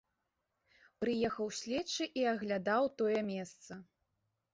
[1.03, 3.79] Прыехаў следчы і аглядаў тое месца.